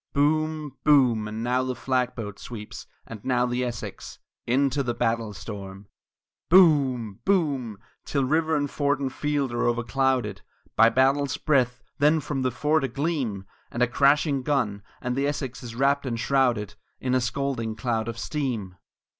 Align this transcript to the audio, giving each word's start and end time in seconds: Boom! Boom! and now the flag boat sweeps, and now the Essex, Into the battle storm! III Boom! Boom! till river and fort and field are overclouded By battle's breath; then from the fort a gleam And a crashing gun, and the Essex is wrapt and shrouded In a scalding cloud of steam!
Boom! 0.13 0.75
Boom! 0.83 1.27
and 1.27 1.43
now 1.43 1.61
the 1.61 1.75
flag 1.75 2.15
boat 2.15 2.39
sweeps, 2.39 2.87
and 3.05 3.23
now 3.23 3.45
the 3.45 3.63
Essex, 3.63 4.17
Into 4.47 4.81
the 4.81 4.95
battle 4.95 5.31
storm! 5.31 5.81
III 5.81 6.47
Boom! 6.57 7.19
Boom! 7.23 7.77
till 8.03 8.25
river 8.25 8.55
and 8.55 8.67
fort 8.71 8.99
and 8.99 9.13
field 9.13 9.51
are 9.53 9.67
overclouded 9.67 10.41
By 10.75 10.89
battle's 10.89 11.37
breath; 11.37 11.83
then 11.99 12.19
from 12.19 12.41
the 12.41 12.49
fort 12.49 12.83
a 12.83 12.87
gleam 12.87 13.45
And 13.69 13.83
a 13.83 13.87
crashing 13.87 14.41
gun, 14.41 14.81
and 15.03 15.15
the 15.15 15.27
Essex 15.27 15.61
is 15.61 15.75
wrapt 15.75 16.07
and 16.07 16.19
shrouded 16.19 16.73
In 16.99 17.13
a 17.13 17.21
scalding 17.21 17.75
cloud 17.75 18.07
of 18.07 18.17
steam! 18.17 18.77